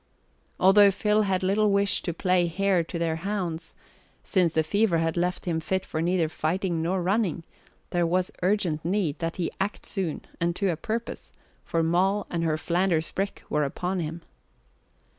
[0.59, 3.75] Although Phil had little wish to play hare to their hounds,
[4.23, 7.43] since the fever had left him fit for neither fighting nor running,
[7.91, 11.31] there was urgent need that he act soon and to a purpose,
[11.63, 14.23] for Moll and her Flanders brick were upon him.